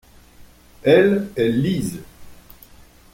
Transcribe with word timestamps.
Elles, 0.81 1.29
elles 1.35 1.61
lisent. 1.61 2.01